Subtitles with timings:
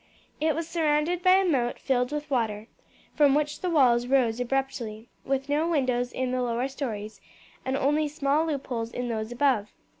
[0.39, 2.65] It was surrounded by a moat filled with water,
[3.13, 7.21] from which the walls rose abruptly, with no windows in the lower stories
[7.63, 9.71] and only small loopholes in those above.